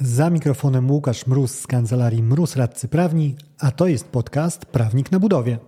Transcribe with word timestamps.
Za 0.00 0.30
mikrofonem 0.30 0.90
Łukasz 0.90 1.26
Mróz 1.26 1.58
z 1.60 1.66
kancelarii 1.66 2.22
Mróz 2.22 2.56
Radcy 2.56 2.88
Prawni, 2.88 3.36
a 3.58 3.70
to 3.70 3.86
jest 3.86 4.08
podcast 4.08 4.66
Prawnik 4.66 5.12
na 5.12 5.20
budowie. 5.20 5.58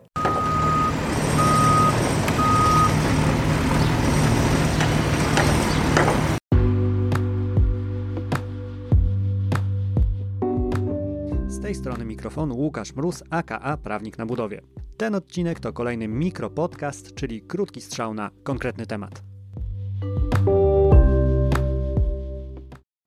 Z 11.48 11.60
tej 11.62 11.74
strony 11.74 12.04
mikrofonu 12.04 12.56
Łukasz 12.56 12.96
Mróz, 12.96 13.22
aka 13.30 13.76
Prawnik 13.76 14.18
na 14.18 14.26
budowie. 14.26 14.60
Ten 14.96 15.14
odcinek 15.14 15.60
to 15.60 15.72
kolejny 15.72 16.08
mikropodcast, 16.08 17.14
czyli 17.14 17.42
krótki 17.42 17.80
strzał 17.80 18.14
na 18.14 18.30
konkretny 18.42 18.86
temat. 18.86 19.27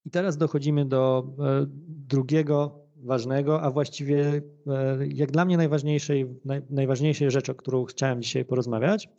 I 0.06 0.10
teraz 0.10 0.38
dochodzimy 0.38 0.86
do 0.86 1.28
e, 1.40 1.66
drugiego 1.88 2.82
ważnego, 3.04 3.62
a 3.62 3.72
właściwie 3.72 4.42
e, 4.68 5.08
jak 5.08 5.32
dla 5.32 5.46
mnie 5.46 5.58
najważniejszej, 5.58 6.40
najważniejszej 6.70 7.32
rzeczy, 7.32 7.52
o 7.52 7.56
którą 7.56 7.86
chciałem 7.86 8.22
dzisiaj 8.22 8.46
porozmawiać. 8.46 9.10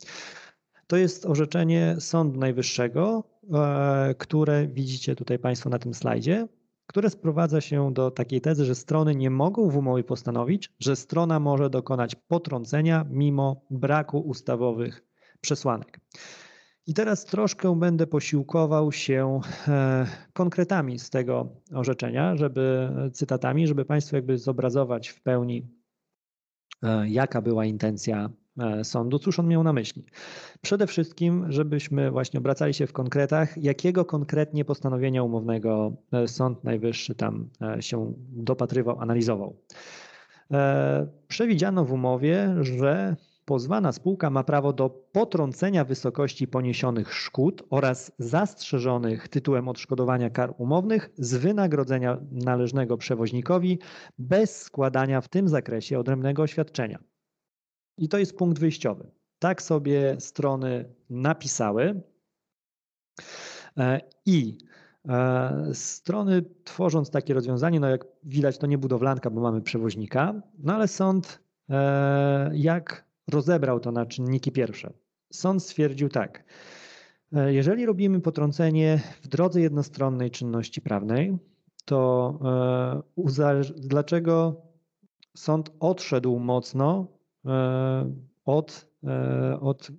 To 0.87 0.97
jest 0.97 1.25
orzeczenie 1.25 1.95
Sądu 1.99 2.39
Najwyższego, 2.39 3.23
e, 3.53 4.15
które 4.17 4.67
widzicie 4.67 5.15
tutaj 5.15 5.39
Państwo 5.39 5.69
na 5.69 5.79
tym 5.79 5.93
slajdzie, 5.93 6.47
które 6.87 7.09
sprowadza 7.09 7.61
się 7.61 7.93
do 7.93 8.11
takiej 8.11 8.41
tezy, 8.41 8.65
że 8.65 8.75
strony 8.75 9.15
nie 9.15 9.29
mogą 9.29 9.69
w 9.69 9.77
umowie 9.77 10.03
postanowić, 10.03 10.71
że 10.79 10.95
strona 10.95 11.39
może 11.39 11.69
dokonać 11.69 12.15
potrącenia 12.15 13.05
mimo 13.09 13.65
braku 13.69 14.19
ustawowych 14.19 15.03
przesłanek. 15.41 15.99
I 16.87 16.93
teraz 16.93 17.25
troszkę 17.25 17.79
będę 17.79 18.07
posiłkował 18.07 18.91
się 18.91 19.39
e, 19.67 20.05
konkretami 20.33 20.99
z 20.99 21.09
tego 21.09 21.49
orzeczenia, 21.73 22.35
żeby 22.35 22.89
cytatami, 23.13 23.67
żeby 23.67 23.85
Państwu 23.85 24.15
jakby 24.15 24.37
zobrazować 24.37 25.09
w 25.09 25.21
pełni, 25.21 25.67
e, 26.83 27.09
jaka 27.09 27.41
była 27.41 27.65
intencja 27.65 28.29
e, 28.59 28.83
sądu, 28.83 29.19
cóż 29.19 29.39
on 29.39 29.47
miał 29.47 29.63
na 29.63 29.73
myśli. 29.73 30.05
Przede 30.61 30.87
wszystkim, 30.87 31.51
żebyśmy 31.51 32.11
właśnie 32.11 32.39
obracali 32.39 32.73
się 32.73 32.87
w 32.87 32.93
konkretach, 32.93 33.57
jakiego 33.57 34.05
konkretnie 34.05 34.65
postanowienia 34.65 35.23
umownego 35.23 35.93
Sąd 36.27 36.63
Najwyższy 36.63 37.15
tam 37.15 37.49
się 37.79 38.13
dopatrywał, 38.29 38.99
analizował. 38.99 39.55
Przewidziano 41.27 41.85
w 41.85 41.91
umowie, 41.91 42.55
że 42.61 43.15
pozwana 43.45 43.91
spółka 43.91 44.29
ma 44.29 44.43
prawo 44.43 44.73
do 44.73 44.89
potrącenia 44.89 45.85
wysokości 45.85 46.47
poniesionych 46.47 47.13
szkód 47.13 47.63
oraz 47.69 48.11
zastrzeżonych 48.19 49.27
tytułem 49.27 49.67
odszkodowania 49.67 50.29
kar 50.29 50.53
umownych 50.57 51.09
z 51.17 51.35
wynagrodzenia 51.35 52.17
należnego 52.31 52.97
przewoźnikowi 52.97 53.79
bez 54.17 54.61
składania 54.61 55.21
w 55.21 55.27
tym 55.27 55.49
zakresie 55.49 55.99
odrębnego 55.99 56.41
oświadczenia. 56.41 56.99
I 57.97 58.09
to 58.09 58.17
jest 58.17 58.37
punkt 58.37 58.59
wyjściowy. 58.59 59.11
Tak 59.39 59.61
sobie 59.61 60.15
strony 60.19 60.93
napisały 61.09 62.01
e, 63.77 64.01
i 64.25 64.57
e, 65.09 65.69
Strony 65.73 66.41
tworząc 66.63 67.11
takie 67.11 67.33
rozwiązanie, 67.33 67.79
no 67.79 67.89
jak 67.89 68.05
widać, 68.23 68.57
to 68.57 68.67
nie 68.67 68.77
budowlanka, 68.77 69.29
bo 69.29 69.41
mamy 69.41 69.61
przewoźnika, 69.61 70.41
no 70.59 70.73
ale 70.75 70.87
sąd 70.87 71.39
e, 71.69 72.51
jak 72.53 73.12
rozebrał 73.31 73.79
to 73.79 73.91
na 73.91 74.05
czynniki 74.05 74.51
pierwsze. 74.51 74.93
Sąd 75.33 75.63
stwierdził 75.63 76.09
tak. 76.09 76.43
E, 77.33 77.53
jeżeli 77.53 77.85
robimy 77.85 78.21
potrącenie 78.21 78.99
w 79.21 79.27
drodze 79.27 79.61
jednostronnej 79.61 80.31
czynności 80.31 80.81
prawnej, 80.81 81.37
to 81.85 83.03
e, 83.17 83.71
dlaczego 83.75 84.61
sąd 85.37 85.71
odszedł 85.79 86.39
mocno 86.39 87.07
e, 87.45 88.13
od, 88.45 88.93
od 89.61 89.91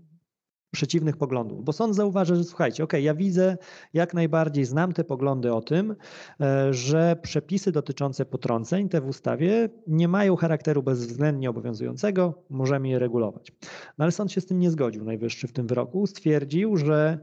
przeciwnych 0.75 1.17
poglądów, 1.17 1.65
bo 1.65 1.73
sąd 1.73 1.97
zauważy, 1.97 2.37
że 2.37 2.45
słuchajcie, 2.45 2.85
ok, 2.85 2.93
ja 2.93 3.15
widzę, 3.15 3.57
jak 3.93 4.15
najbardziej 4.15 4.65
znam 4.65 4.93
te 4.93 5.05
poglądy 5.05 5.53
o 5.53 5.61
tym, 5.61 5.97
e, 6.41 6.73
że 6.73 7.17
przepisy 7.23 7.73
dotyczące 7.73 8.25
potrąceń, 8.25 8.89
te 8.89 9.01
w 9.01 9.09
ustawie, 9.09 9.69
nie 9.87 10.09
mają 10.09 10.37
charakteru 10.37 10.83
bezwzględnie 10.83 11.51
obowiązującego, 11.51 12.43
możemy 12.51 12.89
je 12.89 12.99
regulować. 12.99 13.53
No 13.99 14.03
ale 14.05 14.13
sąd 14.13 14.33
się 14.33 14.41
z 14.41 14.47
tym 14.47 14.59
nie 14.59 14.71
zgodził, 14.71 15.05
najwyższy 15.05 15.49
w 15.49 15.53
tym 15.53 15.67
wyroku, 15.67 16.07
stwierdził, 16.07 16.77
że 16.77 17.19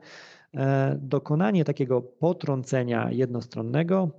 e, 0.53 0.99
dokonanie 1.01 1.65
takiego 1.65 2.01
potrącenia 2.01 3.11
jednostronnego 3.11 4.09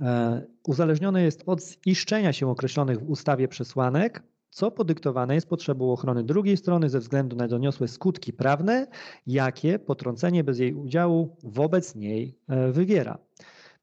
e, 0.00 0.42
uzależnione 0.66 1.22
jest 1.22 1.42
od 1.46 1.62
ziszczenia 1.62 2.32
się 2.32 2.50
określonych 2.50 3.00
w 3.00 3.10
ustawie 3.10 3.48
przesłanek, 3.48 4.22
co 4.52 4.70
podyktowane 4.70 5.34
jest 5.34 5.48
potrzebą 5.48 5.92
ochrony 5.92 6.24
drugiej 6.24 6.56
strony 6.56 6.88
ze 6.88 7.00
względu 7.00 7.36
na 7.36 7.48
doniosłe 7.48 7.88
skutki 7.88 8.32
prawne, 8.32 8.86
jakie 9.26 9.78
potrącenie 9.78 10.44
bez 10.44 10.58
jej 10.58 10.74
udziału 10.74 11.36
wobec 11.42 11.94
niej 11.94 12.38
e, 12.48 12.72
wywiera. 12.72 13.18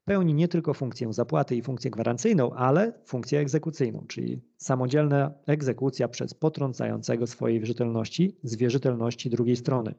Pełni 0.04 0.34
nie 0.34 0.48
tylko 0.48 0.74
funkcję 0.74 1.12
zapłaty 1.12 1.56
i 1.56 1.62
funkcję 1.62 1.90
gwarancyjną, 1.90 2.52
ale 2.52 2.92
funkcję 3.04 3.40
egzekucyjną, 3.40 4.04
czyli 4.08 4.40
samodzielna 4.56 5.32
egzekucja 5.46 6.08
przez 6.08 6.34
potrącającego 6.34 7.26
swojej 7.26 7.60
wierzytelności 7.60 8.36
z 8.42 8.56
wierzytelności 8.56 9.30
drugiej 9.30 9.56
strony. 9.56 9.94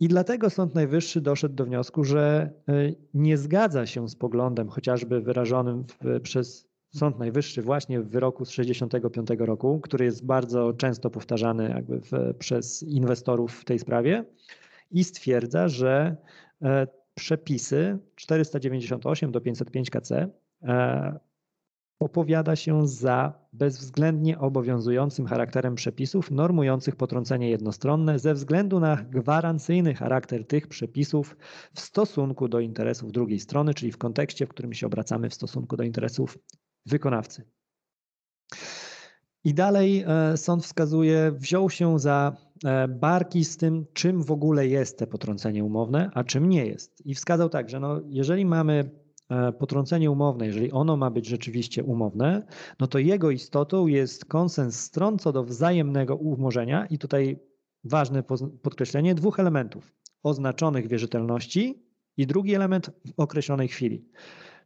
I 0.00 0.08
dlatego 0.08 0.50
Sąd 0.50 0.74
Najwyższy 0.74 1.20
doszedł 1.20 1.54
do 1.54 1.64
wniosku, 1.64 2.04
że 2.04 2.50
e, 2.68 2.72
nie 3.14 3.38
zgadza 3.38 3.86
się 3.86 4.08
z 4.08 4.16
poglądem 4.16 4.68
chociażby 4.68 5.20
wyrażonym 5.20 5.84
w, 5.84 6.20
przez 6.20 6.69
Sąd 6.94 7.18
Najwyższy 7.18 7.62
właśnie 7.62 8.00
w 8.00 8.08
wyroku 8.08 8.44
z 8.44 8.50
65 8.50 9.28
roku, 9.38 9.80
który 9.80 10.04
jest 10.04 10.26
bardzo 10.26 10.72
często 10.72 11.10
powtarzany 11.10 11.68
jakby 11.68 12.00
w, 12.00 12.34
przez 12.38 12.82
inwestorów 12.82 13.60
w 13.60 13.64
tej 13.64 13.78
sprawie 13.78 14.24
i 14.90 15.04
stwierdza, 15.04 15.68
że 15.68 16.16
e, 16.62 16.86
przepisy 17.14 17.98
498 18.14 19.32
do 19.32 19.40
505 19.40 19.90
KC 19.90 20.28
e, 20.62 21.20
opowiada 22.00 22.56
się 22.56 22.88
za 22.88 23.32
bezwzględnie 23.52 24.38
obowiązującym 24.38 25.26
charakterem 25.26 25.74
przepisów 25.74 26.30
normujących 26.30 26.96
potrącenie 26.96 27.50
jednostronne 27.50 28.18
ze 28.18 28.34
względu 28.34 28.80
na 28.80 28.96
gwarancyjny 28.96 29.94
charakter 29.94 30.46
tych 30.46 30.66
przepisów 30.66 31.36
w 31.74 31.80
stosunku 31.80 32.48
do 32.48 32.60
interesów 32.60 33.12
drugiej 33.12 33.40
strony, 33.40 33.74
czyli 33.74 33.92
w 33.92 33.98
kontekście, 33.98 34.46
w 34.46 34.48
którym 34.48 34.72
się 34.72 34.86
obracamy 34.86 35.30
w 35.30 35.34
stosunku 35.34 35.76
do 35.76 35.82
interesów 35.82 36.38
wykonawcy. 36.86 37.44
I 39.44 39.54
dalej 39.54 40.04
e, 40.06 40.36
sąd 40.36 40.64
wskazuje, 40.64 41.32
wziął 41.32 41.70
się 41.70 41.98
za 41.98 42.36
e, 42.64 42.88
barki 42.88 43.44
z 43.44 43.56
tym, 43.56 43.86
czym 43.92 44.22
w 44.22 44.30
ogóle 44.30 44.66
jest 44.66 44.98
te 44.98 45.06
potrącenie 45.06 45.64
umowne, 45.64 46.10
a 46.14 46.24
czym 46.24 46.48
nie 46.48 46.66
jest. 46.66 47.06
I 47.06 47.14
wskazał 47.14 47.48
tak, 47.48 47.70
że 47.70 47.80
no, 47.80 48.00
jeżeli 48.08 48.46
mamy 48.46 48.90
e, 49.28 49.52
potrącenie 49.52 50.10
umowne, 50.10 50.46
jeżeli 50.46 50.72
ono 50.72 50.96
ma 50.96 51.10
być 51.10 51.26
rzeczywiście 51.26 51.84
umowne, 51.84 52.46
no 52.80 52.86
to 52.86 52.98
jego 52.98 53.30
istotą 53.30 53.86
jest 53.86 54.24
konsens 54.24 54.80
stron 54.80 55.18
co 55.18 55.32
do 55.32 55.44
wzajemnego 55.44 56.16
umorzenia 56.16 56.86
i 56.86 56.98
tutaj 56.98 57.38
ważne 57.84 58.22
podkreślenie 58.62 59.14
dwóch 59.14 59.40
elementów 59.40 59.94
oznaczonych 60.22 60.88
wierzytelności 60.88 61.82
i 62.16 62.26
drugi 62.26 62.54
element 62.54 62.90
w 63.06 63.12
określonej 63.16 63.68
chwili. 63.68 64.08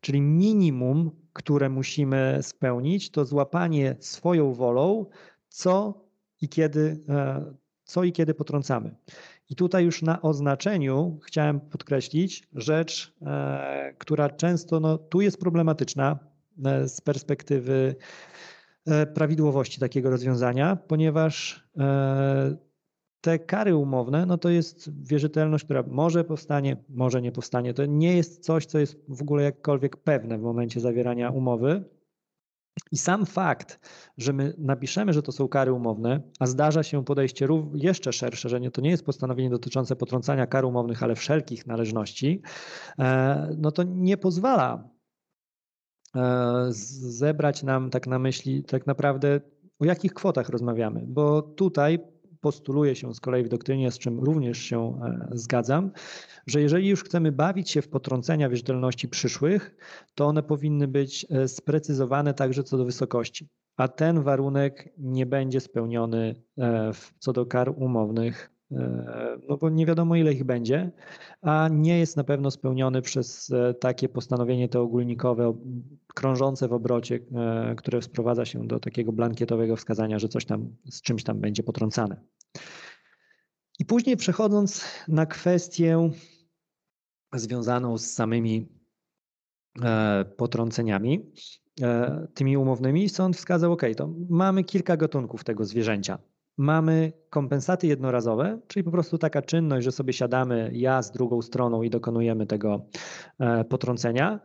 Czyli 0.01 0.21
minimum, 0.21 1.11
które 1.35 1.69
musimy 1.69 2.39
spełnić, 2.43 3.11
to 3.11 3.25
złapanie 3.25 3.97
swoją 4.01 4.55
wolą, 4.55 5.07
co 5.49 6.05
i 6.41 6.49
kiedy, 6.49 7.01
e, 7.09 7.45
co 7.85 8.05
i 8.05 8.13
kiedy 8.13 8.35
potrącamy. 8.35 8.95
I 9.51 9.57
tutaj 9.57 9.85
już 9.85 10.03
na 10.03 10.23
oznaczeniu 10.23 11.19
chciałem 11.25 11.61
podkreślić 11.61 12.49
rzecz, 12.53 13.15
e, 13.23 13.95
która 13.99 14.31
często 14.31 14.81
no, 14.81 14.99
tu 14.99 15.21
jest 15.21 15.41
problematyczna 15.41 16.19
e, 16.65 16.89
z 16.89 17.01
perspektywy 17.01 17.95
prawidłowości 19.15 19.81
takiego 19.81 20.11
rozwiązania, 20.11 20.77
ponieważ 20.77 21.65
te 23.25 23.39
kary 23.39 23.77
umowne, 23.77 24.27
no 24.27 24.39
to 24.39 24.49
jest 24.49 24.91
wierzytelność, 25.03 25.65
która 25.65 25.85
może 25.89 26.25
powstanie, 26.25 26.77
może 26.89 27.23
nie 27.23 27.33
powstanie. 27.33 27.75
To 27.75 27.87
nie 27.87 28.17
jest 28.17 28.45
coś, 28.45 28.67
co 28.67 28.79
jest 28.79 28.97
w 29.09 29.23
ogóle 29.23 29.43
jakkolwiek 29.43 29.97
pewne 29.97 30.39
w 30.39 30.43
momencie 30.43 30.81
zawierania 30.81 31.31
umowy. 31.31 31.85
I 32.93 32.99
sam 32.99 33.27
fakt, 33.27 33.81
że 34.19 34.33
my 34.33 34.55
napiszemy, 34.59 35.13
że 35.13 35.23
to 35.23 35.33
są 35.33 35.49
kary 35.49 35.73
umowne, 35.73 36.21
a 36.39 36.47
zdarza 36.47 36.83
się 36.83 37.05
podejście 37.05 37.49
jeszcze 37.75 38.13
szersze, 38.13 38.49
że 38.49 38.61
nie, 38.61 38.71
to 38.71 38.81
nie 38.81 38.91
jest 38.91 39.05
postanowienie 39.05 39.51
dotyczące 39.51 39.97
potrącania 39.97 40.47
kar 40.47 40.65
umownych, 40.65 41.03
ale 41.03 41.15
wszelkich 41.15 41.67
należności, 41.67 42.43
e, 42.99 43.55
no 43.59 43.73
to 43.73 43.83
nie 43.83 44.17
pozwala 44.17 44.89
e, 46.17 46.67
zebrać 46.71 47.63
nam 47.63 47.91
tak 47.91 48.07
na 48.07 48.19
myśli 48.19 48.65
tak 48.65 48.87
naprawdę 48.87 49.41
o 49.79 49.85
jakich 49.85 50.15
kwotach 50.15 50.49
rozmawiamy, 50.49 51.05
bo 51.07 51.43
tutaj 51.43 52.14
postuluje 52.45 52.97
się 52.97 53.15
z 53.15 53.21
kolei 53.21 53.45
w 53.45 53.49
doktrynie, 53.49 53.91
z 53.91 53.99
czym 53.99 54.21
również 54.21 54.59
się 54.59 55.01
zgadzam, 55.33 55.91
że 56.47 56.63
jeżeli 56.63 56.89
już 56.89 57.05
chcemy 57.05 57.33
bawić 57.33 57.71
się 57.71 57.83
w 57.83 57.89
potrącenia 57.89 58.49
wierzytelności 58.49 59.09
przyszłych, 59.09 59.77
to 60.15 60.27
one 60.27 60.43
powinny 60.43 60.89
być 60.89 61.27
sprecyzowane 61.47 62.35
także 62.35 62.63
co 62.63 62.77
do 62.77 62.85
wysokości. 62.85 63.49
A 63.77 63.89
ten 63.89 64.23
warunek 64.23 64.89
nie 64.99 65.27
będzie 65.27 65.61
spełniony 65.61 66.35
co 67.19 67.33
do 67.33 67.47
kar 67.47 67.75
umownych 67.77 68.54
E, 68.54 68.54
no 69.49 69.57
bo 69.57 69.71
nie 69.71 69.87
wiadomo 69.87 70.17
ile 70.17 70.33
ich 70.33 70.45
będzie, 70.45 70.91
a 71.43 71.69
nie 71.73 71.99
jest 71.99 72.17
na 72.17 72.25
pewno 72.25 72.51
spełniony 72.51 73.03
przez 73.03 73.51
e, 73.51 73.75
takie 73.75 74.09
postanowienie 74.09 74.69
to 74.69 74.83
ogólnikowe, 74.83 75.55
krążące 76.15 76.69
w 76.69 76.73
obrocie, 76.73 77.19
e, 77.35 77.75
które 77.75 78.03
sprowadza 78.03 78.45
się 78.45 78.67
do 78.67 78.81
takiego 78.81 79.13
blankietowego 79.13 79.77
wskazania, 79.77 80.19
że 80.19 80.29
coś 80.29 80.45
tam 80.45 80.77
z 80.91 81.03
czymś 81.03 81.25
tam 81.25 81.41
będzie 81.41 81.63
potrącane. 81.63 82.21
I 83.79 83.85
później 83.85 84.17
przechodząc 84.17 84.85
na 85.09 85.27
kwestię 85.27 86.11
związaną 87.35 87.99
z 87.99 88.07
samymi 88.07 88.69
potrąceniami, 90.37 91.33
tymi 92.35 92.57
umownymi, 92.57 93.09
sąd 93.09 93.37
wskazał, 93.37 93.73
OK, 93.73 93.83
to 93.97 94.15
mamy 94.31 94.65
kilka 94.65 94.97
gatunków 94.97 95.45
tego 95.45 95.65
zwierzęcia 95.65 96.19
mamy 96.57 97.13
kompensaty 97.31 97.87
jednorazowe, 97.87 98.59
czyli 98.67 98.85
po 98.85 98.91
prostu 98.91 99.19
taka 99.19 99.43
czynność, 99.43 99.85
że 99.85 99.93
sobie 99.93 100.13
siadamy 100.13 100.71
ja 100.73 101.03
z 101.03 101.13
drugą 101.13 101.43
stroną 101.43 101.83
i 101.83 101.91
dokonujemy 101.91 102.47
tego 102.47 102.87
e, 103.39 103.65
potrącenia. 103.65 104.41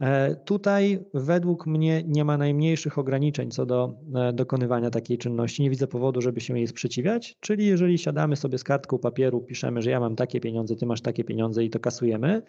E, 0.00 0.36
tutaj 0.36 1.04
według 1.14 1.66
mnie 1.66 2.02
nie 2.06 2.24
ma 2.24 2.38
najmniejszych 2.38 2.98
ograniczeń 2.98 3.50
co 3.50 3.66
do 3.66 3.94
e, 4.14 4.32
dokonywania 4.32 4.90
takiej 4.90 5.18
czynności. 5.18 5.62
Nie 5.62 5.70
widzę 5.70 5.86
powodu, 5.86 6.20
żeby 6.20 6.40
się 6.40 6.58
jej 6.58 6.66
sprzeciwiać. 6.66 7.36
Czyli 7.40 7.66
jeżeli 7.66 7.98
siadamy 7.98 8.36
sobie 8.36 8.58
z 8.58 8.64
kartką 8.64 8.98
papieru, 8.98 9.40
piszemy, 9.40 9.82
że 9.82 9.90
ja 9.90 10.00
mam 10.00 10.16
takie 10.16 10.40
pieniądze, 10.40 10.76
ty 10.76 10.86
masz 10.86 11.00
takie 11.00 11.24
pieniądze 11.24 11.64
i 11.64 11.70
to 11.70 11.80
kasujemy, 11.80 12.42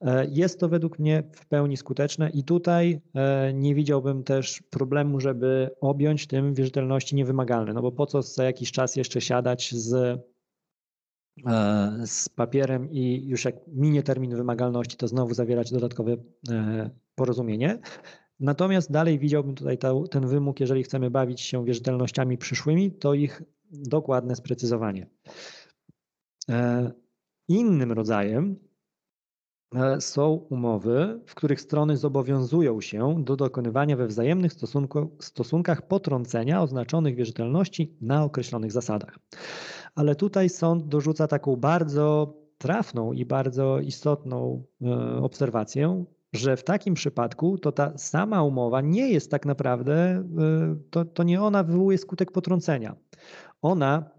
e, 0.00 0.26
jest 0.30 0.60
to 0.60 0.68
według 0.68 0.98
mnie 0.98 1.22
w 1.32 1.46
pełni 1.46 1.76
skuteczne 1.76 2.30
i 2.30 2.44
tutaj 2.44 3.00
nie 3.54 3.74
widziałbym 3.74 4.24
też 4.24 4.62
problemu, 4.70 5.20
żeby 5.20 5.70
objąć 5.80 6.26
tym 6.26 6.54
wierzytelności 6.54 7.16
niewymagalne. 7.16 7.72
No 7.72 7.82
bo 7.82 7.92
po 7.92 8.06
co 8.06 8.22
za 8.22 8.44
jakiś 8.44 8.72
czas 8.72 8.96
jeszcze 8.96 9.20
siadać 9.20 9.74
z 9.74 10.20
z 12.06 12.28
papierem 12.28 12.90
i 12.90 13.28
już 13.28 13.44
jak 13.44 13.54
minie 13.66 14.02
termin 14.02 14.36
wymagalności, 14.36 14.96
to 14.96 15.08
znowu 15.08 15.34
zawierać 15.34 15.72
dodatkowe 15.72 16.16
e, 16.50 16.90
porozumienie. 17.14 17.78
Natomiast 18.40 18.90
dalej 18.90 19.18
widziałbym 19.18 19.54
tutaj 19.54 19.78
ten 20.10 20.26
wymóg, 20.26 20.60
jeżeli 20.60 20.82
chcemy 20.82 21.10
bawić 21.10 21.40
się 21.40 21.64
wierzytelnościami 21.64 22.38
przyszłymi, 22.38 22.92
to 22.92 23.14
ich 23.14 23.42
dokładne 23.70 24.36
sprecyzowanie. 24.36 25.06
E, 26.48 26.90
innym 27.48 27.92
rodzajem 27.92 28.56
są 30.00 30.30
umowy, 30.30 31.20
w 31.26 31.34
których 31.34 31.60
strony 31.60 31.96
zobowiązują 31.96 32.80
się 32.80 33.24
do 33.24 33.36
dokonywania 33.36 33.96
we 33.96 34.06
wzajemnych 34.06 34.52
stosunkach 35.20 35.88
potrącenia 35.88 36.62
oznaczonych 36.62 37.16
wierzytelności 37.16 37.96
na 38.00 38.24
określonych 38.24 38.72
zasadach 38.72 39.18
ale 40.00 40.14
tutaj 40.14 40.48
sąd 40.48 40.88
dorzuca 40.88 41.28
taką 41.28 41.56
bardzo 41.56 42.34
trafną 42.58 43.12
i 43.12 43.24
bardzo 43.24 43.80
istotną 43.80 44.62
e, 44.82 45.16
obserwację, 45.22 46.04
że 46.32 46.56
w 46.56 46.64
takim 46.64 46.94
przypadku 46.94 47.58
to 47.58 47.72
ta 47.72 47.98
sama 47.98 48.42
umowa 48.42 48.80
nie 48.80 49.08
jest 49.08 49.30
tak 49.30 49.46
naprawdę, 49.46 49.94
e, 49.94 50.24
to, 50.90 51.04
to 51.04 51.22
nie 51.22 51.42
ona 51.42 51.62
wywołuje 51.62 51.98
skutek 51.98 52.32
potrącenia. 52.32 52.96
Ona 53.62 54.10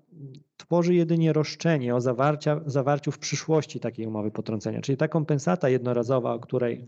tworzy 0.65 0.93
jedynie 0.93 1.33
roszczenie 1.33 1.95
o 1.95 2.01
zawarcia, 2.01 2.61
zawarciu 2.65 3.11
w 3.11 3.19
przyszłości 3.19 3.79
takiej 3.79 4.07
umowy 4.07 4.31
potrącenia. 4.31 4.81
Czyli 4.81 4.97
ta 4.97 5.07
kompensata 5.07 5.69
jednorazowa, 5.69 6.33
o 6.33 6.39
której 6.39 6.85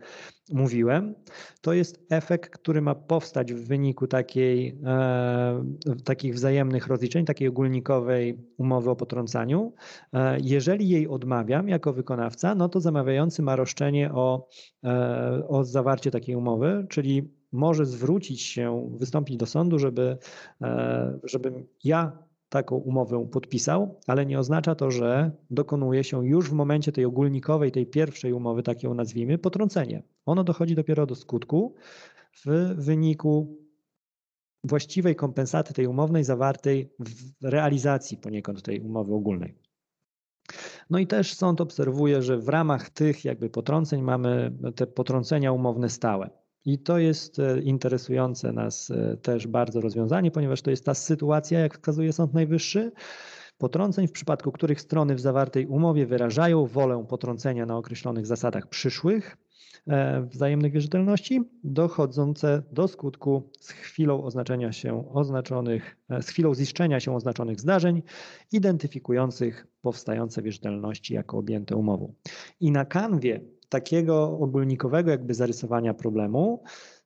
mówiłem, 0.51 1.15
to 1.61 1.73
jest 1.73 2.05
efekt, 2.09 2.51
który 2.51 2.81
ma 2.81 2.95
powstać 2.95 3.53
w 3.53 3.67
wyniku 3.67 4.07
takiej, 4.07 4.79
e, 4.85 5.63
takich 6.03 6.33
wzajemnych 6.33 6.87
rozliczeń, 6.87 7.25
takiej 7.25 7.47
ogólnikowej 7.47 8.37
umowy 8.57 8.89
o 8.89 8.95
potrącaniu. 8.95 9.73
E, 10.13 10.37
jeżeli 10.41 10.89
jej 10.89 11.07
odmawiam 11.07 11.69
jako 11.69 11.93
wykonawca, 11.93 12.55
no 12.55 12.69
to 12.69 12.79
zamawiający 12.79 13.41
ma 13.41 13.55
roszczenie 13.55 14.11
o, 14.13 14.47
e, 14.83 15.47
o 15.47 15.63
zawarcie 15.63 16.11
takiej 16.11 16.35
umowy, 16.35 16.85
czyli 16.89 17.31
może 17.51 17.85
zwrócić 17.85 18.41
się, 18.41 18.89
wystąpić 18.97 19.37
do 19.37 19.45
sądu, 19.45 19.79
żeby, 19.79 20.17
e, 20.61 21.19
żebym 21.23 21.65
ja 21.83 22.23
taką 22.53 22.75
umowę 22.75 23.27
podpisał, 23.31 23.99
ale 24.07 24.25
nie 24.25 24.39
oznacza 24.39 24.75
to, 24.75 24.91
że 24.91 25.31
dokonuje 25.49 26.03
się 26.03 26.27
już 26.27 26.49
w 26.49 26.53
momencie 26.53 26.91
tej 26.91 27.05
ogólnikowej, 27.05 27.71
tej 27.71 27.85
pierwszej 27.85 28.33
umowy, 28.33 28.63
tak 28.63 28.83
ją 28.83 28.93
nazwijmy, 28.93 29.37
potrącenie. 29.37 30.03
Ono 30.25 30.43
dochodzi 30.43 30.75
dopiero 30.75 31.05
do 31.05 31.15
skutku 31.15 31.75
w 32.45 32.73
wyniku 32.77 33.57
właściwej 34.63 35.15
kompensaty 35.15 35.73
tej 35.73 35.87
umownej 35.87 36.23
zawartej 36.23 36.93
w 36.99 37.43
realizacji 37.43 38.17
poniekąd 38.17 38.61
tej 38.61 38.79
umowy 38.79 39.13
ogólnej. 39.13 39.55
No 40.89 40.99
i 40.99 41.07
też 41.07 41.33
sąd 41.33 41.61
obserwuje, 41.61 42.21
że 42.21 42.37
w 42.37 42.49
ramach 42.49 42.89
tych 42.89 43.25
jakby 43.25 43.49
potrąceń 43.49 44.01
mamy 44.01 44.57
te 44.75 44.87
potrącenia 44.87 45.51
umowne 45.51 45.89
stałe. 45.89 46.42
I 46.65 46.79
to 46.79 46.97
jest 46.97 47.39
e, 47.39 47.61
interesujące 47.61 48.53
nas 48.53 48.91
e, 48.91 49.17
też 49.17 49.47
bardzo 49.47 49.81
rozwiązanie, 49.81 50.31
ponieważ 50.31 50.61
to 50.61 50.71
jest 50.71 50.85
ta 50.85 50.93
sytuacja, 50.93 51.59
jak 51.59 51.73
wskazuje 51.73 52.13
Sąd 52.13 52.33
Najwyższy, 52.33 52.91
potrąceń, 53.57 54.07
w 54.07 54.11
przypadku 54.11 54.51
których 54.51 54.81
strony 54.81 55.15
w 55.15 55.19
zawartej 55.19 55.67
umowie 55.67 56.05
wyrażają 56.05 56.65
wolę 56.65 57.05
potrącenia 57.09 57.65
na 57.65 57.77
określonych 57.77 58.25
zasadach 58.25 58.67
przyszłych 58.67 59.37
e, 59.87 60.21
wzajemnych 60.21 60.71
wierzytelności, 60.71 61.41
dochodzące 61.63 62.63
do 62.71 62.87
skutku 62.87 63.51
z 63.59 63.69
chwilą 63.71 64.23
oznaczenia 64.23 64.71
się 64.71 65.09
oznaczonych, 65.13 65.97
z 66.21 66.29
chwilą 66.29 66.55
ziszczenia 66.55 66.99
się 66.99 67.15
oznaczonych 67.15 67.61
zdarzeń, 67.61 68.01
identyfikujących 68.51 69.67
powstające 69.81 70.41
wierzytelności 70.41 71.13
jako 71.13 71.37
objęte 71.37 71.75
umową. 71.75 72.13
I 72.59 72.71
na 72.71 72.85
kanwie 72.85 73.41
takiego 73.73 74.39
ogólnikowego 74.39 75.11
jakby 75.11 75.33
zarysowania 75.33 75.93
problemu, 75.93 76.63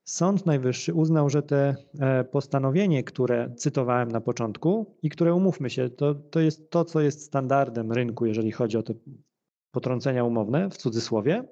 Sąd 0.07 0.45
Najwyższy 0.45 0.93
uznał, 0.93 1.29
że 1.29 1.43
te 1.43 1.75
e, 1.99 2.23
postanowienie, 2.23 3.03
które 3.03 3.53
cytowałem 3.57 4.11
na 4.11 4.21
początku 4.21 4.97
i 5.01 5.09
które 5.09 5.33
umówmy 5.33 5.69
się, 5.69 5.89
to, 5.89 6.15
to 6.15 6.39
jest 6.39 6.69
to, 6.71 6.85
co 6.85 7.01
jest 7.01 7.23
standardem 7.23 7.91
rynku, 7.91 8.25
jeżeli 8.25 8.51
chodzi 8.51 8.77
o 8.77 8.83
te 8.83 8.93
potrącenia 9.71 10.23
umowne, 10.23 10.69
w 10.69 10.77
cudzysłowie, 10.77 11.43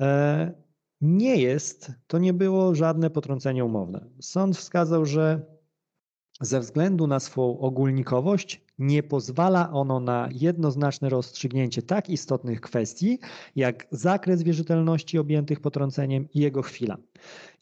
e, 0.00 0.52
nie 1.00 1.36
jest, 1.36 1.92
to 2.06 2.18
nie 2.18 2.32
było 2.32 2.74
żadne 2.74 3.10
potrącenie 3.10 3.64
umowne. 3.64 4.06
Sąd 4.20 4.56
wskazał, 4.56 5.06
że 5.06 5.46
ze 6.40 6.60
względu 6.60 7.06
na 7.06 7.20
swą 7.20 7.58
ogólnikowość 7.58 8.64
nie 8.80 9.02
pozwala 9.02 9.70
ono 9.72 10.00
na 10.00 10.28
jednoznaczne 10.32 11.08
rozstrzygnięcie 11.08 11.82
tak 11.82 12.10
istotnych 12.10 12.60
kwestii, 12.60 13.18
jak 13.56 13.86
zakres 13.90 14.42
wierzytelności 14.42 15.18
objętych 15.18 15.60
potrąceniem 15.60 16.28
i 16.34 16.40
jego 16.40 16.62
chwila. 16.62 16.96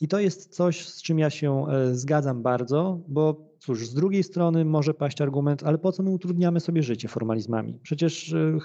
I 0.00 0.08
to 0.08 0.20
jest 0.20 0.54
coś, 0.54 0.88
z 0.88 1.02
czym 1.02 1.18
ja 1.18 1.30
się 1.30 1.66
e, 1.68 1.94
zgadzam 1.94 2.42
bardzo, 2.42 3.00
bo 3.08 3.47
cóż, 3.68 3.86
z 3.86 3.94
drugiej 3.94 4.22
strony 4.22 4.64
może 4.64 4.94
paść 4.94 5.20
argument, 5.20 5.62
ale 5.62 5.78
po 5.78 5.92
co 5.92 6.02
my 6.02 6.10
utrudniamy 6.10 6.60
sobie 6.60 6.82
życie 6.82 7.08
formalizmami? 7.08 7.78
Przecież 7.82 8.32
e, 8.32 8.58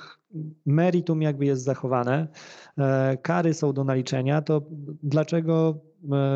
meritum 0.66 1.22
jakby 1.22 1.46
jest 1.46 1.64
zachowane, 1.64 2.28
e, 2.78 3.18
kary 3.18 3.54
są 3.54 3.74
do 3.74 3.84
naliczenia, 3.84 4.42
to 4.42 4.62
dlaczego 5.04 5.80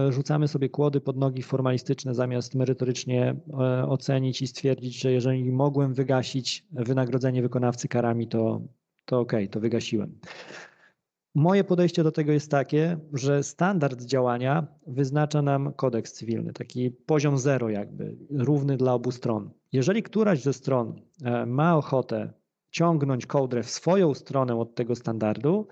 rzucamy 0.09 0.47
sobie 0.47 0.69
kłody 0.69 1.01
pod 1.01 1.17
nogi 1.17 1.41
formalistyczne 1.41 2.15
zamiast 2.15 2.55
merytorycznie 2.55 3.36
ocenić 3.88 4.41
i 4.41 4.47
stwierdzić, 4.47 5.01
że 5.01 5.12
jeżeli 5.12 5.51
mogłem 5.51 5.93
wygasić 5.93 6.65
wynagrodzenie 6.71 7.41
wykonawcy 7.41 7.88
karami, 7.88 8.27
to, 8.27 8.62
to 9.05 9.19
okej, 9.19 9.43
okay, 9.43 9.47
to 9.47 9.59
wygasiłem. 9.59 10.19
Moje 11.38 11.63
podejście 11.63 12.03
do 12.03 12.12
tego 12.12 12.32
jest 12.32 12.51
takie, 12.51 12.98
że 13.13 13.44
standard 13.44 14.01
działania 14.01 14.67
wyznacza 14.88 15.41
nam 15.41 15.74
kodeks 15.74 16.13
cywilny, 16.13 16.53
taki 16.53 16.91
poziom 16.91 17.38
zero 17.38 17.70
jakby, 17.70 18.17
równy 18.29 18.77
dla 18.77 18.94
obu 18.94 19.12
stron. 19.12 19.50
Jeżeli 19.72 20.03
któraś 20.03 20.41
ze 20.41 20.53
stron 20.53 21.01
e, 21.24 21.46
ma 21.46 21.77
ochotę 21.77 22.34
ciągnąć 22.72 23.25
kołdrę 23.25 23.63
w 23.63 23.70
swoją 23.70 24.13
stronę 24.13 24.56
od 24.56 24.75
tego 24.75 24.96
standardu, 24.96 25.67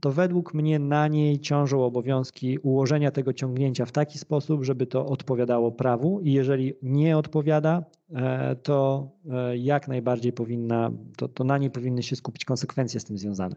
to 0.00 0.12
według 0.12 0.54
mnie 0.54 0.78
na 0.78 1.08
niej 1.08 1.40
ciążą 1.40 1.84
obowiązki 1.84 2.58
ułożenia 2.58 3.10
tego 3.10 3.32
ciągnięcia 3.32 3.86
w 3.86 3.92
taki 3.92 4.18
sposób, 4.18 4.64
żeby 4.64 4.86
to 4.86 5.06
odpowiadało 5.06 5.72
prawu 5.72 6.20
i 6.20 6.32
jeżeli 6.32 6.74
nie 6.82 7.18
odpowiada, 7.18 7.84
e, 8.14 8.56
to 8.56 9.08
e, 9.30 9.56
jak 9.56 9.88
najbardziej 9.88 10.32
powinna, 10.32 10.90
to, 11.16 11.28
to 11.28 11.44
na 11.44 11.58
niej 11.58 11.70
powinny 11.70 12.02
się 12.02 12.16
skupić 12.16 12.44
konsekwencje 12.44 13.00
z 13.00 13.04
tym 13.04 13.18
związane. 13.18 13.56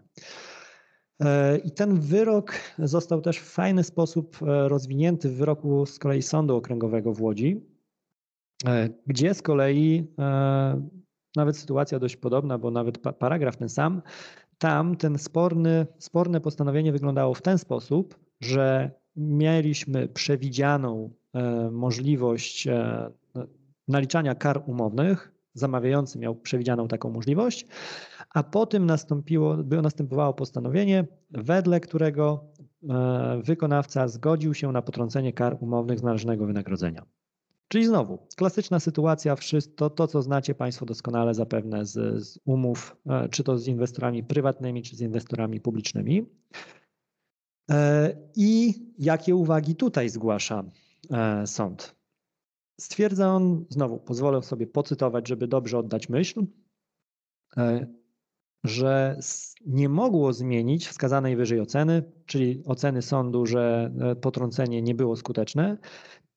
E, 1.19 1.57
I 1.57 1.71
ten 1.71 1.99
wyrok 1.99 2.53
został 2.79 3.21
też 3.21 3.37
w 3.37 3.49
fajny 3.49 3.83
sposób 3.83 4.37
e, 4.41 4.69
rozwinięty 4.69 5.29
w 5.29 5.35
wyroku 5.35 5.85
z 5.85 5.99
kolei 5.99 6.21
Sądu 6.21 6.55
Okręgowego 6.55 7.13
w 7.13 7.21
Łodzi, 7.21 7.61
e, 8.65 8.89
gdzie 9.07 9.33
z 9.33 9.41
kolei 9.41 10.07
nawet 11.35 11.57
sytuacja 11.57 11.99
dość 11.99 12.15
podobna, 12.15 12.57
bo 12.57 12.71
nawet 12.71 12.97
paragraf 12.97 13.57
ten 13.57 13.69
sam. 13.69 14.01
Tam 14.57 14.95
ten 14.95 15.17
sporny, 15.17 15.87
sporne 15.97 16.41
postanowienie 16.41 16.91
wyglądało 16.91 17.33
w 17.33 17.41
ten 17.41 17.57
sposób, 17.57 18.19
że 18.41 18.91
mieliśmy 19.15 20.07
przewidzianą 20.07 21.11
możliwość 21.71 22.67
naliczania 23.87 24.35
kar 24.35 24.63
umownych. 24.65 25.30
Zamawiający 25.53 26.19
miał 26.19 26.35
przewidzianą 26.35 26.87
taką 26.87 27.09
możliwość, 27.09 27.67
a 28.33 28.43
potem 28.43 28.85
nastąpiło, 28.85 29.57
następowało 29.81 30.33
postanowienie, 30.33 31.07
wedle 31.31 31.79
którego 31.79 32.45
e, 32.89 33.41
wykonawca 33.43 34.07
zgodził 34.07 34.53
się 34.53 34.71
na 34.71 34.81
potrącenie 34.81 35.33
kar 35.33 35.57
umownych 35.59 35.99
z 35.99 36.03
należnego 36.03 36.45
wynagrodzenia. 36.45 37.05
Czyli 37.71 37.85
znowu, 37.85 38.27
klasyczna 38.35 38.79
sytuacja, 38.79 39.35
to, 39.75 39.89
to 39.89 40.07
co 40.07 40.21
znacie 40.21 40.55
Państwo 40.55 40.85
doskonale 40.85 41.33
zapewne 41.33 41.85
z, 41.85 42.23
z 42.23 42.39
umów, 42.45 42.95
czy 43.31 43.43
to 43.43 43.57
z 43.57 43.67
inwestorami 43.67 44.23
prywatnymi, 44.23 44.81
czy 44.81 44.95
z 44.95 45.01
inwestorami 45.01 45.59
publicznymi. 45.59 46.25
E, 47.71 48.15
I 48.35 48.73
jakie 48.97 49.35
uwagi 49.35 49.75
tutaj 49.75 50.09
zgłasza 50.09 50.63
e, 51.11 51.47
sąd? 51.47 51.95
Stwierdza 52.81 53.33
on, 53.33 53.65
znowu 53.69 53.99
pozwolę 53.99 54.41
sobie 54.41 54.67
pocytować, 54.67 55.27
żeby 55.27 55.47
dobrze 55.47 55.77
oddać 55.77 56.09
myśl, 56.09 56.45
e, 57.57 57.87
że 58.63 59.19
nie 59.65 59.89
mogło 59.89 60.33
zmienić 60.33 60.87
wskazanej 60.87 61.35
wyżej 61.35 61.59
oceny, 61.59 62.03
czyli 62.25 62.63
oceny 62.65 63.01
sądu, 63.01 63.45
że 63.45 63.91
potrącenie 64.21 64.81
nie 64.81 64.95
było 64.95 65.15
skuteczne, 65.15 65.77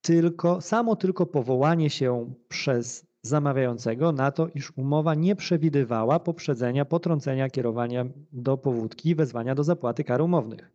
tylko 0.01 0.61
samo 0.61 0.97
tylko 0.97 1.27
powołanie 1.27 1.91
się 1.91 2.35
przez 2.49 3.07
zamawiającego 3.23 4.13
na 4.13 4.31
to, 4.31 4.49
iż 4.49 4.73
umowa 4.77 5.15
nie 5.15 5.37
przewidywała 5.37 6.21
poprzedzenia 6.21 6.85
potrącenia 6.85 7.51
kierowania 7.51 8.05
do 8.33 8.57
powódki 8.59 9.09
i 9.09 9.15
wezwania 9.15 9.55
do 9.55 9.65
zapłaty 9.65 10.05
kar 10.05 10.23
umownych. 10.23 10.73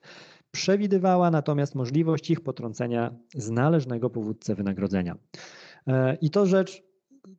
Przewidywała 0.52 1.32
natomiast 1.32 1.76
możliwość 1.76 2.30
ich 2.30 2.42
potrącenia 2.42 3.16
z 3.36 3.50
należnego 3.50 4.10
powódce 4.10 4.56
wynagrodzenia. 4.56 5.18
E, 5.88 6.18
I 6.22 6.30
to 6.30 6.46
rzecz, 6.46 6.84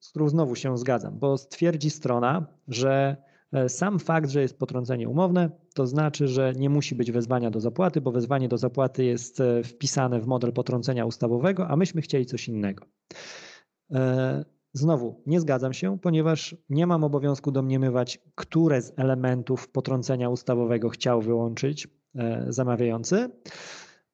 z 0.01 0.11
którą 0.11 0.29
znowu 0.29 0.55
się 0.55 0.79
zgadzam, 0.79 1.19
bo 1.19 1.39
stwierdzi 1.39 1.91
strona, 1.91 2.47
że 2.69 3.17
e, 3.53 3.69
sam 3.69 3.99
fakt, 3.99 4.31
że 4.31 4.43
jest 4.43 4.59
potrącenie 4.59 5.09
umowne, 5.09 5.51
to 5.75 5.87
znaczy, 5.87 6.29
że 6.29 6.53
nie 6.57 6.71
musi 6.71 6.95
być 6.95 7.13
wezwania 7.13 7.51
do 7.51 7.61
zapłaty, 7.61 8.01
bo 8.01 8.13
wezwanie 8.13 8.49
do 8.49 8.59
zapłaty 8.59 9.05
jest 9.05 9.41
e, 9.41 9.63
wpisane 9.63 10.21
w 10.21 10.27
model 10.27 10.53
potrącenia 10.53 11.07
ustawowego, 11.07 11.69
a 11.69 11.77
myśmy 11.77 12.03
chcieli 12.03 12.27
coś 12.27 12.49
innego. 12.49 12.87
Znowu 14.73 15.23
nie 15.27 15.41
zgadzam 15.41 15.73
się, 15.73 15.99
ponieważ 15.99 16.57
nie 16.69 16.87
mam 16.87 17.05
obowiązku 17.05 17.51
domniemywać, 17.51 18.19
które 18.35 18.83
z 18.83 18.93
elementów 18.97 19.69
potrącenia 19.69 20.29
ustawowego 20.29 20.89
chciał 20.89 21.23
wyłączyć 21.23 21.89
zamawiający. 22.49 23.31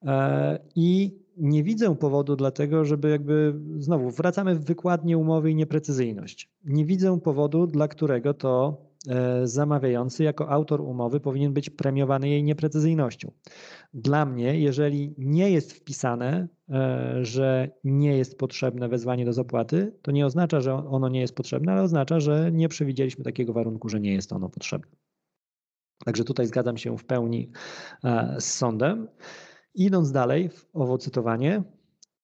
E, 0.03 0.59
I 0.75 1.19
nie 1.37 1.63
widzę 1.63 1.97
powodu 1.97 2.37
dlatego, 2.37 2.85
żeby 2.85 3.11
jakby 3.11 3.55
znowu 3.79 4.11
wracamy 4.11 4.55
w 4.55 4.65
wykładnię 4.65 5.19
umowy 5.19 5.51
i 5.51 5.55
nieprecyzyjność. 5.55 6.51
Nie 6.65 6.85
widzę 6.85 7.21
powodu, 7.21 7.67
dla 7.67 7.89
którego 7.89 8.35
to 8.35 8.83
e, 9.09 9.47
zamawiający 9.47 10.25
jako 10.25 10.49
autor 10.49 10.81
umowy 10.81 11.21
powinien 11.21 11.53
być 11.53 11.71
premiowany 11.71 12.29
jej 12.29 12.45
nieprecyzyjnością. 12.45 13.31
Dla 13.95 14.27
mnie, 14.27 14.61
jeżeli 14.61 15.15
nie 15.19 15.51
jest 15.51 15.73
wpisane, 15.73 16.49
że 17.23 17.71
nie 17.85 18.17
jest 18.17 18.39
potrzebne 18.39 18.89
wezwanie 18.89 19.25
do 19.25 19.33
zapłaty, 19.33 19.93
to 20.03 20.11
nie 20.11 20.27
oznacza, 20.27 20.61
że 20.61 20.75
ono 20.75 21.09
nie 21.09 21.21
jest 21.21 21.35
potrzebne, 21.35 21.73
ale 21.73 21.83
oznacza, 21.83 22.21
że 22.21 22.51
nie 22.53 22.69
przewidzieliśmy 22.69 23.25
takiego 23.25 23.53
warunku, 23.53 23.89
że 23.89 24.01
nie 24.01 24.13
jest 24.13 24.33
ono 24.33 24.49
potrzebne. 24.49 24.97
Także 26.05 26.25
tutaj 26.25 26.47
zgadzam 26.47 26.77
się 26.77 26.99
w 26.99 27.05
pełni 27.05 27.51
e, 28.05 28.37
z 28.41 28.55
sądem. 28.55 29.09
Idąc 29.75 30.13
dalej 30.13 30.49
w 30.49 30.67
owo 30.73 30.99
cytowanie, 30.99 31.63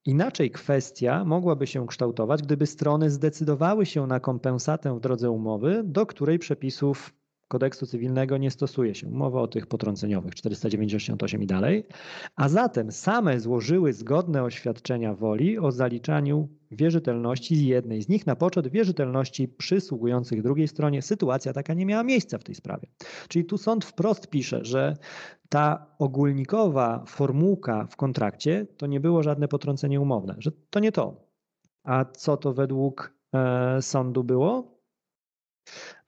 inaczej 0.04 0.50
kwestia 0.50 1.24
mogłaby 1.24 1.66
się 1.66 1.86
kształtować, 1.86 2.42
gdyby 2.42 2.66
strony 2.66 3.10
zdecydowały 3.10 3.86
się 3.86 4.06
na 4.06 4.20
kompensatę 4.20 4.96
w 4.96 5.00
drodze 5.00 5.30
umowy, 5.30 5.82
do 5.84 6.06
której 6.06 6.38
przepisów 6.38 7.14
kodeksu 7.52 7.86
cywilnego 7.86 8.38
nie 8.38 8.50
stosuje 8.50 8.94
się. 8.94 9.10
Mowa 9.10 9.40
o 9.40 9.48
tych 9.48 9.66
potrąceniowych 9.66 10.34
498 10.34 11.42
i 11.42 11.46
dalej. 11.46 11.86
A 12.36 12.48
zatem 12.48 12.92
same 12.92 13.40
złożyły 13.40 13.92
zgodne 13.92 14.42
oświadczenia 14.42 15.14
woli 15.14 15.58
o 15.58 15.72
zaliczaniu 15.72 16.48
wierzytelności 16.70 17.66
jednej 17.66 18.02
z 18.02 18.08
nich 18.08 18.26
na 18.26 18.36
poczet 18.36 18.68
wierzytelności 18.68 19.48
przysługujących 19.48 20.42
drugiej 20.42 20.68
stronie. 20.68 21.02
Sytuacja 21.02 21.52
taka 21.52 21.74
nie 21.74 21.86
miała 21.86 22.02
miejsca 22.02 22.38
w 22.38 22.44
tej 22.44 22.54
sprawie. 22.54 22.88
Czyli 23.28 23.44
tu 23.44 23.58
sąd 23.58 23.84
wprost 23.84 24.30
pisze, 24.30 24.64
że 24.64 24.96
ta 25.48 25.86
ogólnikowa 25.98 27.04
formułka 27.06 27.86
w 27.90 27.96
kontrakcie 27.96 28.66
to 28.76 28.86
nie 28.86 29.00
było 29.00 29.22
żadne 29.22 29.48
potrącenie 29.48 30.00
umowne, 30.00 30.34
że 30.38 30.50
to 30.70 30.80
nie 30.80 30.92
to. 30.92 31.28
A 31.84 32.04
co 32.04 32.36
to 32.36 32.52
według 32.52 33.14
e, 33.34 33.82
sądu 33.82 34.24
było? 34.24 34.78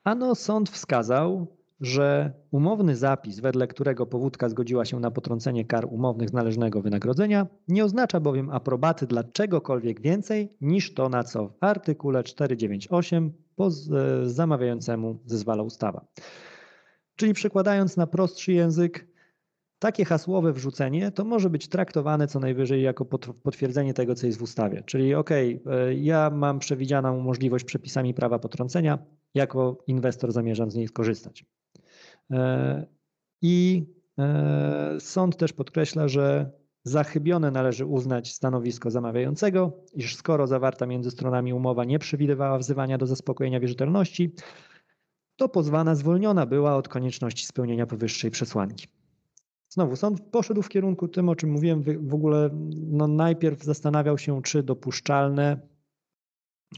Ano 0.04 0.34
sąd 0.34 0.70
wskazał, 0.70 1.46
że 1.80 2.32
umowny 2.50 2.96
zapis, 2.96 3.40
wedle 3.40 3.66
którego 3.66 4.06
powódka 4.06 4.48
zgodziła 4.48 4.84
się 4.84 5.00
na 5.00 5.10
potrącenie 5.10 5.64
kar 5.64 5.86
umownych 5.90 6.28
z 6.28 6.32
należnego 6.32 6.82
wynagrodzenia, 6.82 7.46
nie 7.68 7.84
oznacza 7.84 8.20
bowiem 8.20 8.50
aprobaty 8.50 9.06
dla 9.06 9.24
czegokolwiek 9.24 10.00
więcej 10.00 10.56
niż 10.60 10.94
to, 10.94 11.08
na 11.08 11.24
co 11.24 11.48
w 11.48 11.56
artykule 11.60 12.22
498 12.22 13.32
po 13.56 13.68
zamawiającemu 14.24 15.18
zezwala 15.26 15.62
ustawa. 15.62 16.06
Czyli 17.16 17.34
przekładając 17.34 17.96
na 17.96 18.06
prostszy 18.06 18.52
język, 18.52 19.06
takie 19.84 20.04
hasłowe 20.04 20.52
wrzucenie 20.52 21.10
to 21.10 21.24
może 21.24 21.50
być 21.50 21.68
traktowane 21.68 22.26
co 22.26 22.40
najwyżej 22.40 22.82
jako 22.82 23.04
potwierdzenie 23.42 23.94
tego, 23.94 24.14
co 24.14 24.26
jest 24.26 24.38
w 24.38 24.42
ustawie. 24.42 24.82
Czyli 24.86 25.14
OK, 25.14 25.30
e, 25.30 25.58
ja 25.94 26.30
mam 26.30 26.58
przewidzianą 26.58 27.20
możliwość 27.20 27.64
przepisami 27.64 28.14
prawa 28.14 28.38
potrącenia, 28.38 28.98
jako 29.34 29.78
inwestor 29.86 30.32
zamierzam 30.32 30.70
z 30.70 30.74
niej 30.74 30.88
skorzystać. 30.88 31.44
E, 32.30 32.86
I 33.42 33.86
e, 34.18 34.96
sąd 35.00 35.36
też 35.36 35.52
podkreśla, 35.52 36.08
że 36.08 36.50
za 36.84 37.04
chybione 37.04 37.50
należy 37.50 37.86
uznać 37.86 38.32
stanowisko 38.32 38.90
zamawiającego, 38.90 39.72
iż 39.94 40.16
skoro 40.16 40.46
zawarta 40.46 40.86
między 40.86 41.10
stronami 41.10 41.52
umowa 41.52 41.84
nie 41.84 41.98
przewidywała 41.98 42.58
wzywania 42.58 42.98
do 42.98 43.06
zaspokojenia 43.06 43.60
wierzytelności, 43.60 44.34
to 45.36 45.48
pozwana 45.48 45.94
zwolniona 45.94 46.46
była 46.46 46.76
od 46.76 46.88
konieczności 46.88 47.46
spełnienia 47.46 47.86
powyższej 47.86 48.30
przesłanki. 48.30 48.86
Znowu, 49.74 49.96
sąd 49.96 50.20
poszedł 50.20 50.62
w 50.62 50.68
kierunku 50.68 51.08
tym, 51.08 51.28
o 51.28 51.36
czym 51.36 51.50
mówiłem, 51.50 51.82
w 51.82 52.14
ogóle 52.14 52.50
no 52.76 53.08
najpierw 53.08 53.62
zastanawiał 53.62 54.18
się, 54.18 54.42
czy 54.42 54.62
dopuszczalne 54.62 55.60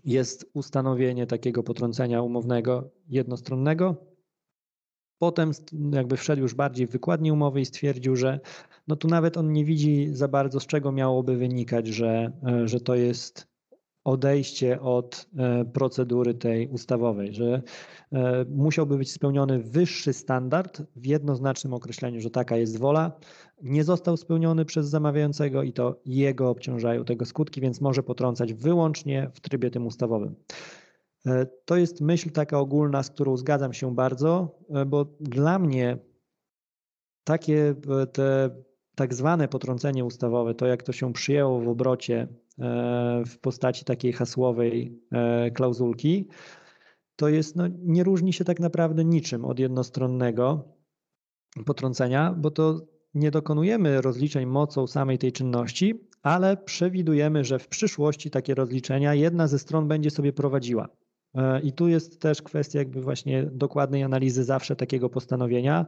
jest 0.04 0.50
ustanowienie 0.54 1.26
takiego 1.26 1.62
potrącenia 1.62 2.22
umownego 2.22 2.90
jednostronnego. 3.08 3.96
Potem 5.18 5.50
jakby 5.92 6.16
wszedł 6.16 6.42
już 6.42 6.54
bardziej 6.54 6.86
w 6.86 6.90
wykładnię 6.90 7.32
umowy 7.32 7.60
i 7.60 7.66
stwierdził, 7.66 8.16
że 8.16 8.40
no 8.88 8.96
tu 8.96 9.08
nawet 9.08 9.36
on 9.36 9.52
nie 9.52 9.64
widzi 9.64 10.08
za 10.12 10.28
bardzo 10.28 10.60
z 10.60 10.66
czego 10.66 10.92
miałoby 10.92 11.36
wynikać, 11.36 11.86
że, 11.86 12.32
e, 12.46 12.68
że 12.68 12.80
to 12.80 12.94
jest 12.94 13.48
odejście 14.06 14.80
od 14.80 15.26
e, 15.36 15.64
procedury 15.64 16.34
tej 16.34 16.68
ustawowej, 16.68 17.32
że 17.32 17.62
e, 18.12 18.44
musiałby 18.48 18.98
być 18.98 19.12
spełniony 19.12 19.58
wyższy 19.58 20.12
standard 20.12 20.82
w 20.96 21.06
jednoznacznym 21.06 21.74
określeniu, 21.74 22.20
że 22.20 22.30
taka 22.30 22.56
jest 22.56 22.78
wola. 22.78 23.12
Nie 23.62 23.84
został 23.84 24.16
spełniony 24.16 24.64
przez 24.64 24.88
zamawiającego 24.88 25.62
i 25.62 25.72
to 25.72 26.00
jego 26.04 26.50
obciążają 26.50 27.04
tego 27.04 27.24
skutki, 27.24 27.60
więc 27.60 27.80
może 27.80 28.02
potrącać 28.02 28.54
wyłącznie 28.54 29.30
w 29.34 29.40
trybie 29.40 29.70
tym 29.70 29.86
ustawowym. 29.86 30.34
E, 31.26 31.46
to 31.64 31.76
jest 31.76 32.00
myśl 32.00 32.30
taka 32.30 32.58
ogólna, 32.58 33.02
z 33.02 33.10
którą 33.10 33.36
zgadzam 33.36 33.72
się 33.72 33.94
bardzo, 33.94 34.58
bo 34.86 35.04
dla 35.20 35.58
mnie 35.58 35.98
takie 37.24 37.74
te 38.12 38.50
tak 38.94 39.14
zwane 39.14 39.48
potrącenie 39.48 40.04
ustawowe, 40.04 40.54
to 40.54 40.66
jak 40.66 40.82
to 40.82 40.92
się 40.92 41.12
przyjęło 41.12 41.60
w 41.60 41.68
obrocie 41.68 42.28
w 43.26 43.38
postaci 43.40 43.84
takiej 43.84 44.12
hasłowej 44.12 45.02
e, 45.12 45.50
klauzulki, 45.50 46.28
to 47.16 47.28
jest, 47.28 47.56
no, 47.56 47.64
nie 47.78 48.04
różni 48.04 48.32
się 48.32 48.44
tak 48.44 48.60
naprawdę 48.60 49.04
niczym 49.04 49.44
od 49.44 49.58
jednostronnego 49.58 50.68
potrącenia, 51.66 52.34
bo 52.38 52.50
to 52.50 52.80
nie 53.14 53.30
dokonujemy 53.30 54.00
rozliczeń 54.00 54.46
mocą 54.46 54.86
samej 54.86 55.18
tej 55.18 55.32
czynności, 55.32 56.08
ale 56.22 56.56
przewidujemy, 56.56 57.44
że 57.44 57.58
w 57.58 57.68
przyszłości 57.68 58.30
takie 58.30 58.54
rozliczenia 58.54 59.14
jedna 59.14 59.46
ze 59.46 59.58
stron 59.58 59.88
będzie 59.88 60.10
sobie 60.10 60.32
prowadziła. 60.32 60.88
E, 61.34 61.60
I 61.60 61.72
tu 61.72 61.88
jest 61.88 62.20
też 62.20 62.42
kwestia 62.42 62.78
jakby 62.78 63.00
właśnie 63.00 63.50
dokładnej 63.52 64.02
analizy 64.02 64.44
zawsze 64.44 64.76
takiego 64.76 65.10
postanowienia, 65.10 65.86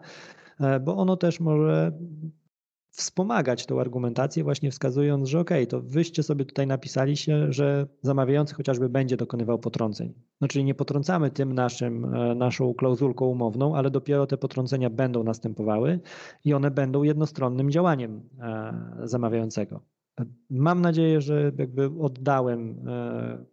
bo 0.80 0.96
ono 0.96 1.16
też 1.16 1.40
może 1.40 1.98
wspomagać 2.98 3.66
tą 3.66 3.80
argumentację, 3.80 4.44
właśnie 4.44 4.70
wskazując, 4.70 5.28
że 5.28 5.40
ok, 5.40 5.50
to 5.68 5.80
wyście 5.80 6.22
sobie 6.22 6.44
tutaj 6.44 6.66
napisali 6.66 7.16
się, 7.16 7.52
że 7.52 7.86
zamawiający 8.02 8.54
chociażby 8.54 8.88
będzie 8.88 9.16
dokonywał 9.16 9.58
potrąceń. 9.58 10.14
No 10.40 10.48
czyli 10.48 10.64
nie 10.64 10.74
potrącamy 10.74 11.30
tym 11.30 11.52
naszym, 11.52 12.14
e, 12.14 12.34
naszą 12.34 12.74
klauzulką 12.74 13.26
umowną, 13.26 13.76
ale 13.76 13.90
dopiero 13.90 14.26
te 14.26 14.36
potrącenia 14.36 14.90
będą 14.90 15.24
następowały 15.24 16.00
i 16.44 16.54
one 16.54 16.70
będą 16.70 17.02
jednostronnym 17.02 17.70
działaniem 17.70 18.28
e, 18.40 18.72
zamawiającego. 19.04 19.80
Mam 20.50 20.80
nadzieję, 20.80 21.20
że 21.20 21.52
jakby 21.58 21.90
oddałem 22.00 22.84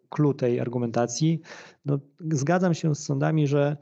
klucz 0.09 0.37
tej 0.37 0.59
argumentacji. 0.59 1.41
No, 1.85 1.99
zgadzam 2.31 2.73
się 2.73 2.95
z 2.95 3.03
sądami, 3.03 3.47
że 3.47 3.77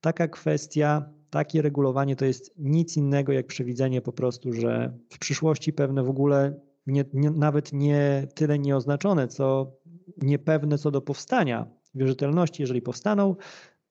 taka 0.00 0.28
kwestia 0.28 1.15
takie 1.30 1.62
regulowanie 1.62 2.16
to 2.16 2.24
jest 2.24 2.54
nic 2.58 2.96
innego 2.96 3.32
jak 3.32 3.46
przewidzenie 3.46 4.00
po 4.00 4.12
prostu, 4.12 4.52
że 4.52 4.98
w 5.10 5.18
przyszłości 5.18 5.72
pewne 5.72 6.02
w 6.02 6.10
ogóle 6.10 6.60
nie, 6.86 7.04
nie, 7.12 7.30
nawet 7.30 7.72
nie 7.72 8.28
tyle 8.34 8.58
nieoznaczone, 8.58 9.28
co 9.28 9.72
niepewne 10.22 10.78
co 10.78 10.90
do 10.90 11.00
powstania 11.00 11.66
wierzytelności, 11.94 12.62
jeżeli 12.62 12.82
powstaną, 12.82 13.36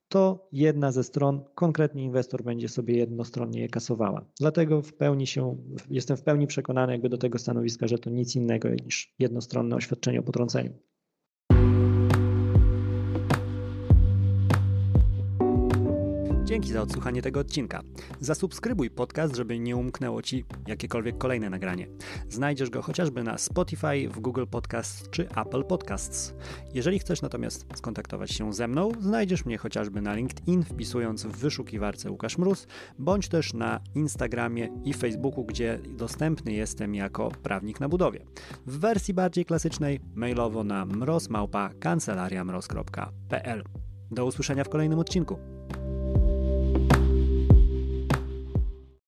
to 0.07 0.47
jedna 0.51 0.91
ze 0.91 1.03
stron, 1.03 1.43
konkretnie 1.55 2.03
inwestor 2.03 2.43
będzie 2.43 2.69
sobie 2.69 2.97
jednostronnie 2.97 3.61
je 3.61 3.69
kasowała. 3.69 4.25
Dlatego 4.39 4.81
w 4.81 4.93
pełni 4.93 5.27
się, 5.27 5.57
jestem 5.89 6.17
w 6.17 6.23
pełni 6.23 6.47
przekonany 6.47 6.91
jakby 6.91 7.09
do 7.09 7.17
tego 7.17 7.37
stanowiska, 7.37 7.87
że 7.87 7.97
to 7.97 8.09
nic 8.09 8.35
innego 8.35 8.69
niż 8.69 9.13
jednostronne 9.19 9.75
oświadczenie 9.75 10.19
o 10.19 10.23
potrąceniu. 10.23 10.73
Dzięki 16.45 16.71
za 16.71 16.81
odsłuchanie 16.81 17.21
tego 17.21 17.39
odcinka. 17.39 17.81
Zasubskrybuj 18.19 18.89
podcast, 18.89 19.35
żeby 19.35 19.59
nie 19.59 19.75
umknęło 19.75 20.21
Ci 20.21 20.45
jakiekolwiek 20.67 21.17
kolejne 21.17 21.49
nagranie. 21.49 21.87
Znajdziesz 22.29 22.69
go 22.69 22.81
chociażby 22.81 23.23
na 23.23 23.37
Spotify, 23.37 24.09
w 24.09 24.19
Google 24.19 24.45
Podcasts 24.51 25.09
czy 25.09 25.29
Apple 25.29 25.63
Podcasts. 25.63 26.35
Jeżeli 26.73 26.99
chcesz 26.99 27.21
natomiast 27.21 27.65
skontaktować 27.75 28.31
się 28.31 28.53
ze 28.53 28.67
mną, 28.67 28.91
znajdziesz 28.99 29.45
mnie 29.45 29.57
chociażby 29.57 30.01
na 30.01 30.13
LinkedIn, 30.13 30.63
wpisując 30.63 31.23
w 31.23 31.31
wyszukiwarce 31.31 32.11
Łukasz 32.11 32.37
Mróz, 32.37 32.67
bądź 32.99 33.27
też 33.27 33.53
na 33.53 33.79
Instagramie 33.95 34.69
i 34.83 34.93
Facebooku, 34.93 35.45
gdzie 35.45 35.79
dostępny 35.89 36.53
jestem 36.53 36.95
jako 36.95 37.31
prawnik 37.43 37.79
na 37.79 37.89
budowie. 37.89 38.25
W 38.65 38.79
wersji 38.79 39.13
bardziej 39.13 39.45
klasycznej 39.45 39.99
mailowo 40.15 40.63
na 40.63 40.85
mrozmałpa 40.85 41.69
kancelariamroz.pl. 41.79 43.63
Do 44.11 44.25
usłyszenia 44.25 44.63
w 44.63 44.69
kolejnym 44.69 44.99
odcinku. 44.99 45.54